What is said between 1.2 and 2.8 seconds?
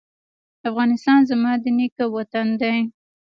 زما د نیکه وطن دی